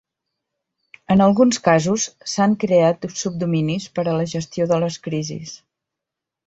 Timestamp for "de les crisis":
4.75-5.55